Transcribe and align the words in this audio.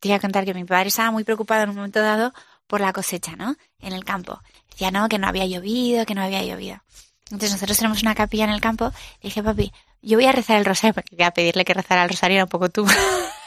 te 0.00 0.08
voy 0.08 0.16
a 0.16 0.20
contar 0.20 0.44
que 0.44 0.54
mi 0.54 0.64
padre 0.64 0.88
estaba 0.88 1.10
muy 1.10 1.24
preocupado 1.24 1.62
en 1.62 1.70
un 1.70 1.76
momento 1.76 2.00
dado 2.00 2.32
por 2.66 2.80
la 2.80 2.92
cosecha, 2.92 3.36
¿no? 3.36 3.56
En 3.78 3.92
el 3.92 4.04
campo. 4.04 4.40
Decía, 4.70 4.90
no, 4.90 5.08
que 5.08 5.18
no 5.18 5.28
había 5.28 5.46
llovido, 5.46 6.06
que 6.06 6.14
no 6.14 6.22
había 6.22 6.42
llovido. 6.42 6.82
Entonces 7.24 7.52
nosotros 7.52 7.76
tenemos 7.76 8.02
una 8.02 8.14
capilla 8.14 8.44
en 8.44 8.50
el 8.50 8.60
campo. 8.60 8.86
Le 9.20 9.28
dije, 9.28 9.42
papi, 9.42 9.72
yo 10.02 10.16
voy 10.16 10.26
a 10.26 10.32
rezar 10.32 10.58
el 10.58 10.64
rosario, 10.64 10.94
porque 10.94 11.14
voy 11.14 11.24
a 11.24 11.30
pedirle 11.30 11.64
que 11.64 11.74
rezara 11.74 12.02
el 12.02 12.08
rosario 12.08 12.36
era 12.36 12.44
un 12.44 12.50
poco 12.50 12.68
tú. 12.68 12.86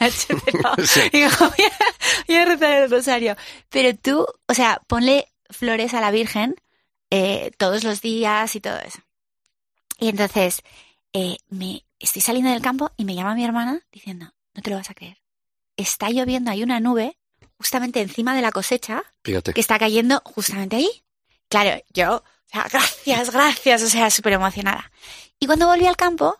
Sí. 0.84 1.00
Digo, 1.12 1.28
voy 1.38 1.64
a, 1.64 1.72
voy 2.26 2.36
a 2.36 2.44
rezar 2.44 2.82
el 2.82 2.90
rosario. 2.90 3.36
Pero 3.70 3.96
tú, 3.96 4.26
o 4.46 4.54
sea, 4.54 4.80
ponle 4.86 5.28
flores 5.50 5.94
a 5.94 6.00
la 6.00 6.10
Virgen 6.10 6.56
eh, 7.10 7.52
todos 7.58 7.84
los 7.84 8.00
días 8.00 8.54
y 8.56 8.60
todo 8.60 8.78
eso. 8.78 9.00
Y 9.98 10.08
entonces, 10.08 10.62
eh, 11.12 11.36
me 11.48 11.84
estoy 11.98 12.22
saliendo 12.22 12.50
del 12.50 12.60
campo 12.60 12.90
y 12.96 13.04
me 13.04 13.14
llama 13.14 13.34
mi 13.34 13.44
hermana 13.44 13.80
diciendo, 13.92 14.32
no 14.54 14.62
te 14.62 14.70
lo 14.70 14.76
vas 14.76 14.90
a 14.90 14.94
creer. 14.94 15.23
Está 15.76 16.10
lloviendo, 16.10 16.50
hay 16.50 16.62
una 16.62 16.80
nube 16.80 17.18
justamente 17.58 18.00
encima 18.00 18.34
de 18.34 18.42
la 18.42 18.52
cosecha 18.52 19.02
Fíjate. 19.22 19.52
que 19.54 19.60
está 19.60 19.78
cayendo 19.78 20.20
justamente 20.24 20.76
ahí. 20.76 21.04
Claro, 21.48 21.82
yo, 21.92 22.16
o 22.16 22.22
sea, 22.46 22.66
gracias, 22.72 23.30
gracias, 23.30 23.82
o 23.82 23.88
sea, 23.88 24.10
súper 24.10 24.34
emocionada. 24.34 24.90
Y 25.38 25.46
cuando 25.46 25.66
volví 25.66 25.86
al 25.86 25.96
campo, 25.96 26.36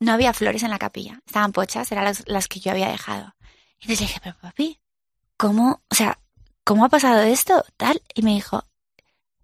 no 0.00 0.12
había 0.12 0.32
flores 0.32 0.62
en 0.62 0.70
la 0.70 0.78
capilla, 0.78 1.20
estaban 1.26 1.52
pochas, 1.52 1.90
eran 1.92 2.04
las, 2.04 2.22
las 2.28 2.48
que 2.48 2.60
yo 2.60 2.70
había 2.72 2.88
dejado. 2.88 3.34
Y 3.78 3.84
entonces 3.84 4.00
le 4.00 4.06
dije, 4.06 4.20
pero 4.22 4.36
papi, 4.40 4.80
¿cómo, 5.36 5.82
o 5.90 5.94
sea, 5.94 6.18
cómo 6.64 6.84
ha 6.84 6.88
pasado 6.88 7.22
esto? 7.22 7.64
Tal, 7.76 8.00
y 8.14 8.22
me 8.22 8.32
dijo, 8.32 8.64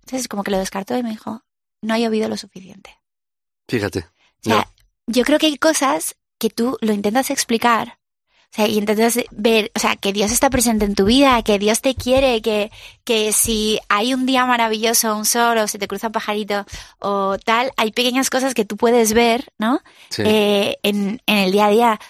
entonces 0.05 0.29
como 0.29 0.43
que 0.45 0.51
lo 0.51 0.59
descartó 0.59 0.97
y 0.97 1.03
me 1.03 1.11
dijo, 1.11 1.45
no 1.83 1.95
ha 1.95 1.99
llovido 1.99 2.29
lo 2.29 2.37
suficiente. 2.37 2.97
Fíjate. 3.69 4.01
O 4.01 4.43
sea, 4.43 4.57
No. 4.57 4.65
yo 5.07 5.25
creo 5.25 5.39
que 5.39 5.47
hay 5.47 5.59
cosas 5.59 6.17
que 6.39 6.51
tú 6.51 6.77
lo 6.81 6.93
intentas 6.93 7.31
explicar. 7.31 7.98
O 8.51 8.57
sea, 8.57 8.67
y 8.67 8.79
intentas 8.79 9.19
ver, 9.31 9.71
o 9.77 9.79
sea, 9.79 9.97
que 9.97 10.13
Dios 10.13 10.33
está 10.33 10.49
presente 10.49 10.87
en 10.87 10.95
tu 10.95 11.05
vida, 11.05 11.43
que 11.43 11.59
Dios 11.59 11.83
te 11.83 11.95
quiere, 11.95 12.41
que, 12.41 12.71
que 13.05 13.33
si 13.33 13.79
hay 13.91 14.15
un 14.15 14.25
día 14.25 14.47
maravilloso, 14.47 15.15
un 15.15 15.27
sol, 15.27 15.59
o 15.59 15.69
se 15.69 15.79
te 15.79 15.87
cruza 15.87 16.07
un 16.07 16.15
pajarito, 16.15 16.65
o 16.99 17.37
tal, 17.45 17.71
hay 17.77 17.93
pequeñas 17.93 18.31
cosas 18.31 18.55
que 18.55 18.65
tú 18.65 18.79
puedes 18.79 19.13
ver, 19.13 19.45
¿no? 19.59 19.83
Sí. 20.09 20.23
Eh, 20.25 20.79
en, 20.83 21.21
en 21.27 21.37
el 21.37 21.53
día 21.53 21.67
a 21.67 21.71
día. 21.71 22.01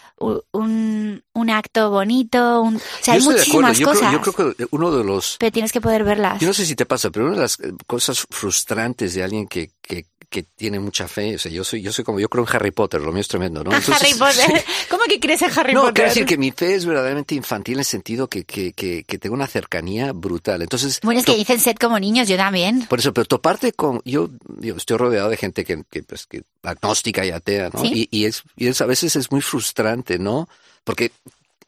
Un, 0.53 1.23
un 1.33 1.51
acto 1.51 1.91
bonito, 1.91 2.61
un, 2.61 2.75
o 2.75 2.81
sea, 3.01 3.15
hay 3.15 3.21
Yo 3.21 3.31
acuerdo. 3.31 3.39
muchísimas 3.39 3.79
Yo 3.79 3.87
cosas, 3.87 4.09
creo, 4.09 4.23
yo 4.25 4.33
creo 4.33 4.55
que 4.57 4.67
uno 4.73 4.91
de 4.91 5.05
los 5.05 5.37
pero 5.39 5.53
tienes 5.53 5.71
que 5.71 5.81
poder 5.81 6.03
verlas. 6.03 6.41
Yo 6.41 6.49
no 6.49 6.55
sé 6.55 6.67
si 6.67 6.75
te 6.75 6.87
pasa, 6.87 7.11
pero 7.11 7.27
una 7.27 7.37
de 7.37 7.43
las 7.43 7.57
cosas 7.87 8.27
frustrantes 8.29 9.15
de 9.15 9.23
alguien 9.23 9.47
que, 9.47 9.71
que, 9.81 10.07
que 10.31 10.43
tiene 10.43 10.79
mucha 10.79 11.09
fe, 11.09 11.37
o 11.37 11.39
sea, 11.39 11.51
yo 11.51 11.65
soy, 11.65 11.81
yo 11.81 11.91
soy 11.91 12.05
como, 12.05 12.21
yo 12.21 12.29
creo 12.29 12.45
en 12.47 12.55
Harry 12.55 12.71
Potter, 12.71 13.01
lo 13.01 13.13
mío 13.13 13.23
es 13.23 13.29
tremendo, 13.29 13.65
¿no? 13.65 13.73
Entonces, 13.75 13.95
Harry 13.95 14.13
Potter. 14.19 14.59
sí. 14.59 14.73
¿Cómo 14.91 15.05
que 15.05 15.19
crees 15.19 15.41
en 15.43 15.51
Harry 15.59 15.73
No, 15.73 15.81
Potter? 15.81 15.95
quiero 15.95 16.09
decir 16.11 16.27
que 16.27 16.37
mi 16.37 16.51
fe 16.51 16.75
es 16.75 16.85
verdaderamente 16.85 17.35
infantil 17.35 17.75
en 17.75 17.79
el 17.81 17.85
sentido 17.87 18.29
que, 18.29 18.45
que, 18.45 18.73
que, 18.75 19.05
que 19.05 19.19
tengo 19.19 19.35
una 19.35 19.47
cercanía 19.47 20.13
brutal. 20.13 20.61
Entonces, 20.61 21.01
Bueno, 21.03 21.21
es 21.21 21.27
que 21.27 21.35
dicen 21.35 21.59
sed 21.59 21.77
como 21.77 21.99
niños, 21.99 22.29
yo 22.29 22.37
también. 22.37 22.87
por 22.87 22.99
eso, 22.99 23.15
pero 23.15 23.25
toparte 23.25 23.73
con, 23.73 24.03
yo, 24.05 24.29
yo 24.61 24.77
estoy 24.77 24.99
rodeado 24.99 25.31
de 25.31 25.39
gente 25.39 25.65
que, 25.65 25.83
que, 25.91 26.03
pues, 26.03 26.27
que 26.27 26.43
agnóstica 26.63 27.25
y 27.25 27.31
atea, 27.31 27.71
¿no? 27.73 27.81
¿Sí? 27.81 28.09
Y, 28.11 28.19
y 28.21 28.25
es, 28.27 28.43
y 28.57 28.67
es 28.67 28.81
a 28.83 28.87
veces 28.87 29.17
es 29.17 29.31
muy 29.33 29.41
frustrante, 29.41 30.19
¿no? 30.19 30.47
Porque, 30.85 31.11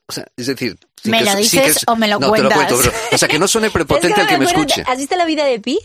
o 0.06 0.12
sea, 0.12 0.26
es 0.36 0.46
decir, 0.48 0.76
¿Me 1.04 1.20
que 1.20 1.24
lo 1.24 1.36
dices 1.36 1.78
que- 1.78 1.84
o 1.86 1.96
me 1.96 2.08
lo 2.08 2.18
no, 2.18 2.30
te 2.32 2.42
lo 2.42 2.48
cuentas? 2.50 2.74
cuento, 2.74 2.76
pero, 2.78 2.92
o 3.12 3.16
sea, 3.18 3.26
que 3.26 3.38
no 3.38 3.48
suene 3.48 3.70
prepotente 3.72 4.20
al 4.20 4.26
que 4.26 4.36
me 4.36 4.44
escuche. 4.44 4.84
¿Has 4.86 4.98
visto 4.98 5.16
la 5.16 5.24
vida 5.24 5.46
de 5.46 5.58
Pi? 5.60 5.78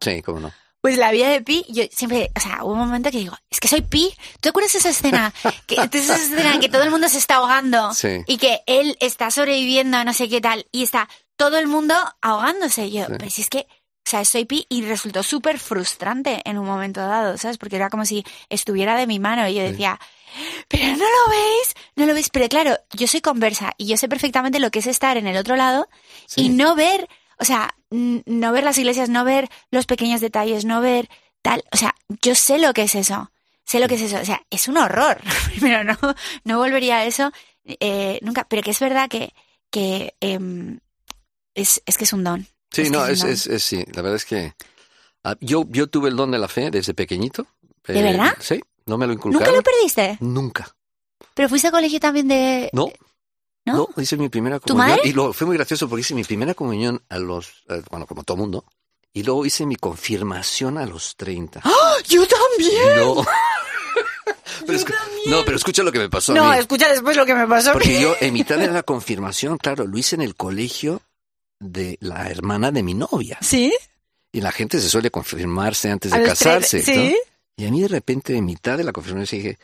Sí, 0.00 0.22
cómo 0.22 0.40
no. 0.40 0.52
Pues 0.84 0.98
la 0.98 1.12
vida 1.12 1.30
de 1.30 1.40
Pi, 1.40 1.64
yo 1.70 1.84
siempre, 1.90 2.30
o 2.36 2.40
sea, 2.40 2.62
hubo 2.62 2.72
un 2.74 2.80
momento 2.80 3.10
que 3.10 3.16
digo, 3.16 3.34
es 3.48 3.58
que 3.58 3.68
soy 3.68 3.80
Pi. 3.80 4.14
¿Tú 4.34 4.40
te 4.40 4.48
acuerdas 4.50 4.74
de 4.74 4.80
esa 4.80 4.90
escena? 4.90 5.32
Que, 5.66 5.76
de 5.76 5.98
esa 5.98 6.14
escena 6.16 6.52
en 6.52 6.60
que 6.60 6.68
todo 6.68 6.82
el 6.82 6.90
mundo 6.90 7.08
se 7.08 7.16
está 7.16 7.36
ahogando 7.36 7.94
Sí. 7.94 8.18
y 8.26 8.36
que 8.36 8.60
él 8.66 8.94
está 9.00 9.30
sobreviviendo, 9.30 10.04
no 10.04 10.12
sé 10.12 10.28
qué 10.28 10.42
tal, 10.42 10.66
y 10.72 10.82
está 10.82 11.08
todo 11.36 11.56
el 11.56 11.68
mundo 11.68 11.94
ahogándose. 12.20 12.90
Yo, 12.90 13.06
pero 13.06 13.30
si 13.30 13.40
es 13.40 13.48
que, 13.48 13.60
o 13.60 14.10
sea, 14.10 14.26
soy 14.26 14.44
Pi 14.44 14.66
y 14.68 14.82
resultó 14.82 15.22
súper 15.22 15.58
frustrante 15.58 16.42
en 16.44 16.58
un 16.58 16.66
momento 16.66 17.00
dado, 17.00 17.38
¿sabes? 17.38 17.56
Porque 17.56 17.76
era 17.76 17.88
como 17.88 18.04
si 18.04 18.22
estuviera 18.50 18.94
de 18.94 19.06
mi 19.06 19.18
mano 19.18 19.48
y 19.48 19.54
yo 19.54 19.62
decía, 19.62 19.98
pero 20.68 20.84
no 20.84 20.98
lo 20.98 21.30
veis, 21.30 21.74
no 21.96 22.04
lo 22.04 22.12
veis. 22.12 22.28
Pero 22.28 22.46
claro, 22.50 22.76
yo 22.92 23.06
soy 23.06 23.22
conversa 23.22 23.72
y 23.78 23.86
yo 23.86 23.96
sé 23.96 24.06
perfectamente 24.06 24.60
lo 24.60 24.70
que 24.70 24.80
es 24.80 24.86
estar 24.86 25.16
en 25.16 25.28
el 25.28 25.38
otro 25.38 25.56
lado 25.56 25.88
y 26.36 26.50
no 26.50 26.74
ver, 26.74 27.08
o 27.38 27.44
sea, 27.44 27.74
no 27.90 28.52
ver 28.52 28.64
las 28.64 28.78
iglesias, 28.78 29.08
no 29.08 29.24
ver 29.24 29.48
los 29.70 29.86
pequeños 29.86 30.20
detalles, 30.20 30.64
no 30.64 30.80
ver 30.80 31.08
tal, 31.42 31.62
o 31.72 31.76
sea, 31.76 31.94
yo 32.22 32.34
sé 32.34 32.58
lo 32.58 32.72
que 32.72 32.82
es 32.82 32.94
eso, 32.94 33.30
sé 33.64 33.80
lo 33.80 33.88
que 33.88 33.94
es 33.96 34.02
eso, 34.02 34.18
o 34.20 34.24
sea, 34.24 34.42
es 34.50 34.68
un 34.68 34.76
horror. 34.76 35.20
Primero, 35.58 35.84
no, 35.84 35.96
no 36.44 36.58
volvería 36.58 36.96
a 36.98 37.04
eso 37.04 37.32
eh, 37.64 38.18
nunca, 38.22 38.44
pero 38.48 38.62
que 38.62 38.70
es 38.72 38.80
verdad 38.80 39.08
que, 39.08 39.32
que 39.70 40.14
em, 40.20 40.78
es, 41.54 41.82
es 41.86 41.96
que 41.98 42.04
es 42.04 42.12
un 42.12 42.24
don. 42.24 42.46
Sí, 42.70 42.82
Es 42.82 42.90
no, 42.90 43.04
es 43.06 43.10
es, 43.12 43.20
don. 43.20 43.30
es, 43.30 43.46
es- 43.46 43.62
sí, 43.64 43.84
la 43.92 44.02
verdad 44.02 44.16
es 44.16 44.24
que 44.24 44.54
ah, 45.22 45.36
yo, 45.40 45.64
yo 45.68 45.86
tuve 45.88 46.08
el 46.08 46.16
don 46.16 46.30
de 46.30 46.38
la 46.38 46.48
fe 46.48 46.70
desde 46.70 46.94
pequeñito. 46.94 47.46
¿De 47.86 48.02
verdad? 48.02 48.34
Sí, 48.40 48.60
no 48.86 48.96
me 48.96 49.06
lo 49.06 49.12
¿Nunca 49.12 49.28
inculcaron. 49.28 49.56
lo 49.56 49.62
perdiste? 49.62 50.16
Nunca. 50.20 50.74
¿Pero 51.34 51.48
fuiste 51.48 51.68
a 51.68 51.70
colegio 51.70 52.00
también 52.00 52.28
de...? 52.28 52.70
No, 52.72 52.90
¿No? 53.66 53.88
no, 53.96 54.02
hice 54.02 54.16
mi 54.16 54.28
primera 54.28 54.60
¿Tu 54.60 54.68
comunión. 54.74 54.96
madre? 54.98 55.08
Y 55.08 55.12
luego 55.12 55.32
fue 55.32 55.46
muy 55.46 55.56
gracioso 55.56 55.88
porque 55.88 56.02
hice 56.02 56.14
mi 56.14 56.24
primera 56.24 56.54
comunión 56.54 57.02
a 57.08 57.18
los, 57.18 57.64
eh, 57.70 57.82
bueno, 57.90 58.06
como 58.06 58.22
todo 58.24 58.36
mundo. 58.36 58.64
Y 59.12 59.22
luego 59.22 59.46
hice 59.46 59.64
mi 59.64 59.76
confirmación 59.76 60.76
a 60.76 60.86
los 60.86 61.16
30. 61.16 61.60
¡Ah! 61.64 61.94
¡Yo 62.08 62.26
también! 62.26 62.96
No. 62.96 63.24
pero 64.66 64.78
no, 65.26 65.44
pero 65.44 65.56
escucha 65.56 65.82
lo 65.82 65.92
que 65.92 65.98
me 65.98 66.08
pasó 66.10 66.32
a 66.32 66.34
No, 66.34 66.50
mí. 66.50 66.58
escucha 66.58 66.88
después 66.88 67.16
lo 67.16 67.24
que 67.24 67.34
me 67.34 67.46
pasó. 67.46 67.70
a 67.70 67.74
mí. 67.74 67.78
Porque 67.80 68.00
yo, 68.00 68.14
en 68.20 68.32
mitad 68.34 68.56
de 68.58 68.68
la 68.68 68.82
confirmación, 68.82 69.56
claro, 69.58 69.86
lo 69.86 69.96
hice 69.98 70.16
en 70.16 70.22
el 70.22 70.34
colegio 70.34 71.00
de 71.60 71.96
la 72.00 72.28
hermana 72.28 72.70
de 72.70 72.82
mi 72.82 72.94
novia. 72.94 73.38
¿Sí? 73.40 73.72
Y 74.32 74.40
la 74.40 74.52
gente 74.52 74.80
se 74.80 74.90
suele 74.90 75.10
confirmarse 75.10 75.90
antes 75.90 76.12
A 76.12 76.18
de 76.18 76.24
casarse. 76.24 76.82
¿Sí? 76.82 77.16
Y 77.56 77.66
a 77.66 77.70
mí 77.70 77.80
de 77.80 77.88
repente, 77.88 78.36
en 78.36 78.44
mitad 78.44 78.76
de 78.76 78.84
la 78.84 78.92
confirmación, 78.92 79.40
dije, 79.40 79.58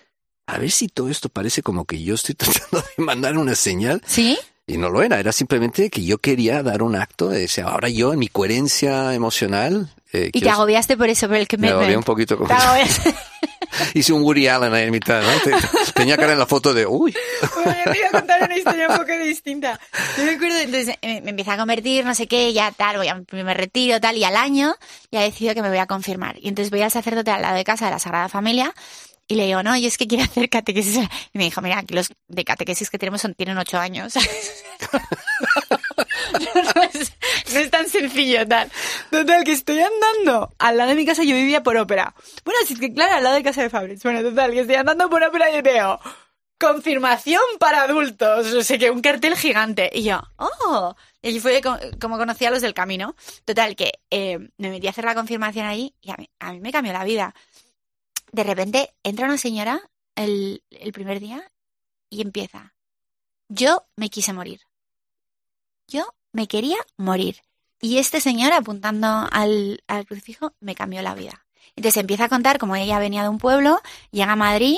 a 0.54 0.58
ver 0.58 0.70
si 0.70 0.88
todo 0.88 1.08
esto 1.08 1.28
parece 1.28 1.62
como 1.62 1.84
que 1.84 2.02
yo 2.02 2.14
estoy 2.14 2.34
tratando 2.36 2.84
de 2.96 3.02
mandar 3.04 3.36
una 3.38 3.54
señal. 3.54 4.02
¿Sí? 4.06 4.38
Y 4.66 4.76
no 4.78 4.88
lo 4.88 5.02
era, 5.02 5.18
era 5.18 5.32
simplemente 5.32 5.90
que 5.90 6.04
yo 6.04 6.18
quería 6.18 6.62
dar 6.62 6.82
un 6.84 6.94
acto 6.94 7.28
de 7.28 7.40
decir, 7.40 7.64
ahora 7.64 7.88
yo 7.88 8.12
en 8.12 8.20
mi 8.20 8.28
coherencia 8.28 9.14
emocional... 9.14 9.92
eh, 10.12 10.30
Y 10.32 10.40
te 10.42 10.48
agobiaste 10.50 10.96
por 10.96 11.08
eso, 11.08 11.26
por 11.26 11.36
el 11.38 11.48
que 11.48 11.56
me 11.56 11.66
me... 11.66 11.72
agobié 11.72 11.88
me- 11.90 11.96
un 11.96 12.04
poquito 12.04 12.38
con. 12.38 12.46
Hice 13.94 14.12
un 14.12 14.22
Woody 14.22 14.46
Allen 14.48 14.72
ahí 14.74 14.84
en 14.84 14.90
mitad, 14.90 15.22
¿no? 15.22 15.40
Te- 15.40 15.92
Tenía 15.94 16.16
cara 16.16 16.32
en 16.32 16.38
la 16.38 16.46
foto 16.46 16.74
de, 16.74 16.86
uy, 16.86 17.14
Bueno, 17.54 17.74
yo 17.84 17.92
te 17.92 17.98
iba 17.98 18.08
a 18.08 18.10
contar 18.10 18.42
una 18.44 18.56
historia 18.56 18.88
un 18.88 18.96
poco 18.96 19.12
distinta. 19.24 19.80
Yo 20.18 20.24
me 20.24 20.32
acuerdo, 20.32 20.58
entonces 20.58 20.96
eh, 21.02 21.20
me 21.22 21.30
empieza 21.30 21.54
a 21.54 21.56
convertir, 21.56 22.04
no 22.04 22.14
sé 22.14 22.26
qué, 22.26 22.52
ya 22.52 22.70
tal, 22.72 22.96
voy 22.98 23.08
a 23.08 23.20
primer 23.22 23.56
retiro, 23.56 24.00
tal, 24.00 24.16
y 24.16 24.24
al 24.24 24.36
año 24.36 24.74
ya 25.10 25.20
decido 25.20 25.54
que 25.54 25.62
me 25.62 25.68
voy 25.68 25.78
a 25.78 25.86
confirmar. 25.86 26.36
Y 26.40 26.48
entonces 26.48 26.70
voy 26.70 26.82
al 26.82 26.90
sacerdote 26.90 27.30
al 27.30 27.42
lado 27.42 27.56
de 27.56 27.64
casa 27.64 27.86
de 27.86 27.92
la 27.92 27.98
Sagrada 27.98 28.28
Familia 28.28 28.74
y 29.30 29.36
le 29.36 29.46
digo, 29.46 29.62
no, 29.62 29.76
yo 29.78 29.86
es 29.88 29.96
que 29.96 30.06
quiero 30.08 30.24
hacer 30.24 30.48
catequesis. 30.50 30.96
Y 31.32 31.38
me 31.38 31.44
dijo, 31.44 31.60
mira, 31.62 31.78
aquí 31.78 31.94
los 31.94 32.10
de 32.28 32.44
catequesis 32.44 32.90
que 32.90 32.98
tenemos 32.98 33.20
son, 33.20 33.34
tienen 33.34 33.56
ocho 33.58 33.78
años. 33.78 34.14
no, 36.76 36.82
es, 36.82 37.70
tan 37.70 37.88
sencillo, 37.88 38.46
tal. 38.46 38.70
Total, 39.10 39.44
que 39.44 39.52
estoy 39.52 39.80
andando. 39.80 40.52
Al 40.58 40.76
lado 40.76 40.90
de 40.90 40.96
mi 40.96 41.06
casa 41.06 41.22
yo 41.22 41.34
vivía 41.34 41.62
por 41.62 41.76
ópera. 41.76 42.14
Bueno, 42.44 42.60
así 42.62 42.74
que 42.76 42.92
claro, 42.92 43.14
al 43.14 43.22
lado 43.22 43.36
de 43.36 43.42
casa 43.42 43.62
de 43.62 43.70
Fabriz. 43.70 44.02
Bueno, 44.02 44.22
total, 44.22 44.52
que 44.52 44.60
estoy 44.60 44.76
andando 44.76 45.08
por 45.08 45.22
ópera 45.22 45.50
y 45.56 45.60
veo 45.62 46.00
confirmación 46.58 47.40
para 47.58 47.82
adultos. 47.84 48.52
No 48.52 48.62
sé 48.62 48.78
qué, 48.78 48.90
un 48.90 49.00
cartel 49.00 49.34
gigante. 49.36 49.90
Y 49.94 50.02
yo, 50.02 50.20
oh. 50.36 50.94
Y 51.22 51.28
allí 51.28 51.40
fue 51.40 51.60
co- 51.62 51.78
como 52.00 52.18
conocí 52.18 52.44
a 52.44 52.50
los 52.50 52.60
del 52.62 52.74
camino. 52.74 53.14
Total, 53.46 53.74
que 53.76 53.92
eh, 54.10 54.38
me 54.58 54.68
metí 54.70 54.86
a 54.86 54.90
hacer 54.90 55.04
la 55.04 55.14
confirmación 55.14 55.66
ahí 55.66 55.94
y 56.02 56.10
a 56.10 56.16
mí, 56.16 56.28
a 56.38 56.52
mí 56.52 56.60
me 56.60 56.70
cambió 56.72 56.92
la 56.92 57.04
vida. 57.04 57.34
De 58.32 58.44
repente 58.44 58.90
entra 59.02 59.26
una 59.26 59.38
señora 59.38 59.80
el, 60.14 60.62
el 60.70 60.92
primer 60.92 61.20
día 61.20 61.50
y 62.08 62.22
empieza. 62.22 62.74
Yo 63.48 63.84
me 63.96 64.10
quise 64.10 64.32
morir. 64.32 64.60
Yo 65.88 66.14
me 66.32 66.46
quería 66.46 66.78
morir. 66.96 67.36
Y 67.80 67.98
este 67.98 68.20
señor 68.20 68.52
apuntando 68.52 69.28
al, 69.30 69.82
al 69.88 70.06
crucifijo 70.06 70.52
me 70.60 70.74
cambió 70.74 71.02
la 71.02 71.14
vida. 71.14 71.44
Entonces 71.76 72.00
empieza 72.00 72.24
a 72.24 72.28
contar 72.28 72.58
cómo 72.58 72.76
ella 72.76 72.98
venía 72.98 73.22
de 73.22 73.28
un 73.28 73.38
pueblo, 73.38 73.80
llega 74.10 74.32
a 74.32 74.36
Madrid, 74.36 74.76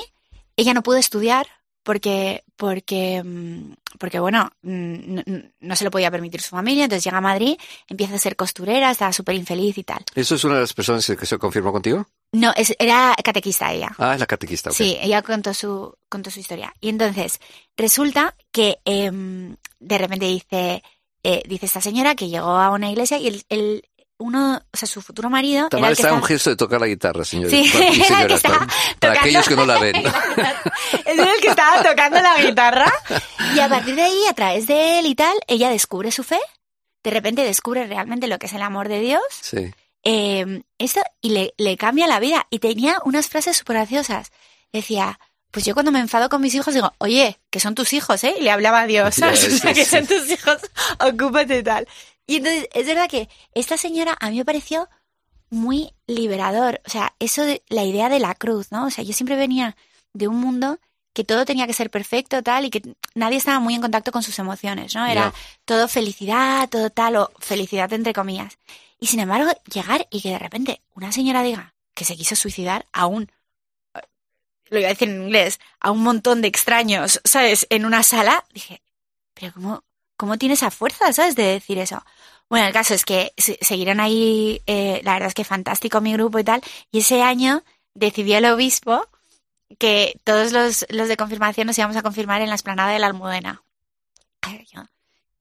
ella 0.57 0.75
no 0.75 0.83
pudo 0.83 0.97
estudiar 0.97 1.47
porque, 1.83 2.45
porque, 2.57 3.23
mm, 3.25 3.73
porque 3.99 4.21
bueno, 4.21 4.51
mm, 4.63 5.15
no, 5.15 5.23
no 5.61 5.77
se 5.77 5.85
lo 5.85 5.91
podía 5.91 6.11
permitir 6.11 6.41
su 6.41 6.51
familia, 6.51 6.85
entonces 6.85 7.05
llega 7.05 7.19
a 7.19 7.23
Madrid, 7.23 7.57
empieza 7.89 8.15
a 8.15 8.19
ser 8.19 8.37
costurera, 8.37 8.91
estaba 8.91 9.13
súper 9.13 9.35
infeliz 9.35 9.77
y 9.79 9.85
tal. 9.85 10.05
¿eso 10.15 10.35
es 10.35 10.45
una 10.45 10.55
de 10.55 10.61
las 10.61 10.75
personas 10.75 11.05
que 11.07 11.27
se 11.27 11.39
confirmó 11.39 11.73
contigo? 11.73 12.07
No, 12.33 12.53
es, 12.57 12.75
era 12.79 13.15
catequista 13.23 13.71
ella. 13.73 13.91
Ah, 13.99 14.15
es 14.15 14.21
la 14.21 14.27
catequista. 14.27 14.71
ok. 14.71 14.77
Sí, 14.77 14.97
ella 15.03 15.21
contó 15.23 15.53
su, 15.53 15.95
contó 16.09 16.31
su 16.31 16.41
historia. 16.41 16.73
Y 16.81 16.89
entonces, 16.89 17.39
resulta 17.77 18.35
que 18.51 18.79
em, 18.87 19.57
de 19.81 19.99
repente 19.99 20.25
dice, 20.27 20.83
eh, 21.23 21.43
dice 21.47 21.67
esta 21.67 21.81
señora 21.83 22.15
que 22.15 22.29
llegó 22.29 22.49
a 22.57 22.71
una 22.71 22.91
iglesia 22.91 23.19
y 23.19 23.29
el, 23.29 23.45
el- 23.51 23.85
uno, 24.19 24.63
o 24.73 24.77
sea, 24.77 24.87
su 24.87 25.03
futuro 25.03 25.29
marido. 25.31 25.69
Tamara 25.69 25.89
era 25.89 25.91
el 25.91 25.97
que 25.97 26.03
está 26.03 26.15
un 26.15 26.23
gesto 26.23 26.51
de 26.51 26.57
tocar 26.57 26.81
la 26.81 26.87
guitarra, 26.87 27.25
señores. 27.25 27.51
Sí, 27.51 27.69
que 27.73 28.39
para, 28.41 28.67
para 29.01 29.13
aquellos 29.21 29.49
que 29.49 29.57
no 29.57 29.67
la 29.67 29.79
ven. 29.81 29.97
Es 29.97 31.19
el 31.19 31.41
que 31.41 31.49
estaba 31.49 31.83
tocando 31.83 32.21
la 32.23 32.41
guitarra. 32.41 32.93
Y 33.57 33.59
a 33.59 33.69
partir 33.69 33.97
de 33.97 34.03
ahí, 34.03 34.27
a 34.31 34.33
través 34.33 34.67
de 34.69 35.01
él 35.01 35.07
y 35.07 35.15
tal, 35.17 35.37
ella 35.49 35.71
descubre 35.71 36.13
su 36.13 36.23
fe. 36.23 36.39
De 37.03 37.11
repente 37.11 37.43
descubre 37.43 37.85
realmente 37.87 38.29
lo 38.29 38.39
que 38.39 38.47
es 38.47 38.53
el 38.53 38.63
amor 38.63 38.89
de 38.89 39.01
Dios. 39.01 39.23
Sí. 39.41 39.75
Eh, 40.05 40.63
esto 40.79 41.01
y 41.21 41.31
le, 41.31 41.55
le 41.59 41.77
cambia 41.77 42.07
la 42.07 42.21
vida. 42.21 42.47
Y 42.51 42.59
tenía 42.59 42.99
unas 43.05 43.29
frases 43.29 43.57
súper 43.57 43.77
graciosas. 43.77 44.33
Decía, 44.73 45.19
pues 45.53 45.65
yo 45.67 45.75
cuando 45.75 45.93
me 45.93 46.01
enfado 46.01 46.29
con 46.29 46.41
mis 46.41 46.55
hijos 46.55 46.75
digo, 46.75 46.93
oye, 46.99 47.39
que 47.51 47.61
son 47.61 47.75
tus 47.75 47.93
hijos, 47.93 48.25
¿eh? 48.25 48.35
Y 48.39 48.43
le 48.43 48.51
hablaba 48.51 48.81
a 48.81 48.87
Dios. 48.87 49.19
O 49.19 49.37
sea, 49.37 49.37
sí, 49.37 49.61
que 49.75 49.85
son 49.85 50.07
tus 50.07 50.29
hijos, 50.31 50.59
ocúpate 50.99 51.59
y 51.59 51.63
tal. 51.63 51.87
Y 52.27 52.37
entonces 52.37 52.69
es 52.73 52.87
verdad 52.87 53.09
que 53.09 53.29
esta 53.55 53.77
señora 53.77 54.17
a 54.19 54.31
mí 54.31 54.39
me 54.39 54.45
pareció 54.45 54.89
muy 55.51 55.93
liberador. 56.07 56.81
O 56.87 56.91
sea, 56.91 57.15
eso 57.19 57.43
de 57.43 57.63
la 57.69 57.85
idea 57.85 58.09
de 58.09 58.19
la 58.19 58.35
cruz, 58.35 58.73
¿no? 58.73 58.87
O 58.87 58.91
sea, 58.91 59.05
yo 59.05 59.13
siempre 59.13 59.37
venía 59.37 59.77
de 60.15 60.27
un 60.27 60.37
mundo 60.37 60.79
que 61.13 61.25
todo 61.25 61.45
tenía 61.45 61.67
que 61.67 61.75
ser 61.75 61.91
perfecto, 61.91 62.43
tal, 62.43 62.65
y 62.65 62.71
que 62.71 62.97
nadie 63.15 63.37
estaba 63.37 63.61
muy 63.61 63.75
en 63.75 63.83
contacto 63.83 64.13
con 64.13 64.23
sus 64.23 64.39
emociones, 64.39 64.95
¿no? 64.95 65.05
Era 65.05 65.35
todo 65.67 65.87
felicidad, 65.89 66.71
todo 66.71 66.89
tal, 66.89 67.17
o 67.17 67.31
felicidad 67.39 67.93
entre 67.93 68.15
comillas. 68.15 68.57
Y 69.03 69.09
sin 69.09 69.19
embargo, 69.19 69.51
llegar 69.73 70.07
y 70.13 70.23
que 70.23 70.29
de 70.31 70.39
repente 70.39 70.81
una 70.95 71.11
señora 71.11 71.43
diga 71.43 71.75
que 71.93 72.05
se 72.05 72.15
quiso 72.17 72.37
suicidar 72.37 72.87
a 72.93 73.07
un, 73.07 73.29
lo 74.71 74.79
iba 74.79 74.87
a 74.87 74.91
decir 74.93 75.09
en 75.09 75.23
inglés, 75.25 75.59
a 75.81 75.91
un 75.91 76.05
montón 76.05 76.41
de 76.41 76.47
extraños, 76.47 77.21
¿sabes? 77.25 77.67
En 77.69 77.85
una 77.85 78.05
sala, 78.05 78.45
dije, 78.55 78.81
pero 79.35 79.53
¿cómo, 79.55 79.83
cómo 80.17 80.39
tiene 80.39 80.55
esa 80.55 80.71
fuerza, 80.71 81.13
¿sabes? 81.13 81.35
De 81.35 81.43
decir 81.43 81.79
eso. 81.79 82.01
Bueno, 82.49 82.69
el 82.69 82.73
caso 82.73 82.95
es 82.95 83.05
que 83.05 83.33
se- 83.37 83.59
siguieron 83.61 83.99
ahí, 83.99 84.63
eh, 84.69 85.01
la 85.03 85.15
verdad 85.15 85.29
es 85.31 85.35
que 85.35 85.43
fantástico 85.43 86.01
mi 86.01 86.13
grupo 86.13 86.39
y 86.39 86.45
tal, 86.45 86.63
y 86.93 87.01
ese 87.01 87.23
año 87.23 87.65
decidió 87.95 88.39
el 88.39 88.45
obispo 88.47 89.09
que 89.81 90.21
todos 90.23 90.53
los, 90.53 90.87
los 90.91 91.09
de 91.09 91.17
confirmación 91.17 91.67
nos 91.67 91.77
íbamos 91.77 91.97
a 91.97 92.03
confirmar 92.03 92.41
en 92.41 92.51
la 92.51 92.55
esplanada 92.55 92.93
de 92.93 93.01
la 93.01 93.09
Almudena. 93.09 93.65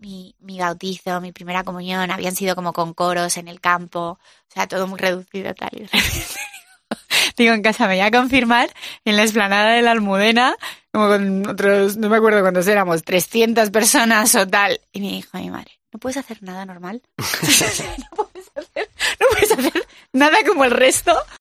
Mi, 0.02 0.36
mi 0.40 0.60
bautizo, 0.60 1.22
mi 1.22 1.32
primera 1.32 1.64
comunión, 1.64 2.10
habían 2.10 2.36
sido 2.36 2.56
como 2.56 2.74
con 2.74 2.94
coros 2.94 3.38
en 3.38 3.48
el 3.48 3.62
campo, 3.62 4.00
o 4.00 4.20
sea, 4.48 4.68
todo 4.68 4.88
muy 4.88 5.00
reducido 5.00 5.54
tal. 5.54 5.70
Y 5.74 5.86
Digo, 7.38 7.54
en 7.54 7.62
casa 7.62 7.88
me 7.88 7.94
voy 7.94 8.02
a 8.02 8.12
confirmar 8.12 8.70
en 9.06 9.16
la 9.16 9.24
esplanada 9.24 9.72
de 9.72 9.84
la 9.84 9.92
Almudena, 9.92 10.56
como 10.92 11.08
con 11.08 11.48
otros, 11.48 11.98
no 11.98 12.10
me 12.10 12.18
acuerdo 12.18 12.42
cuántos 12.42 12.68
éramos, 12.68 13.04
300 13.04 13.70
personas 13.70 14.34
o 14.36 14.48
tal. 14.48 14.82
Y 14.92 15.02
me 15.02 15.12
dijo 15.12 15.38
mi 15.38 15.52
madre, 15.52 15.80
¿no 15.94 16.00
puedes 16.00 16.18
hacer 16.18 16.42
nada 16.42 16.66
normal? 16.66 17.02
no 17.18 17.26
puedes 18.26 18.52
hacer, 18.56 18.90
no 19.20 19.28
puedes 19.32 19.52
hacer 19.52 19.88
nada 20.14 20.38
como 20.46 20.66
el 20.66 20.72
resto. 20.72 21.16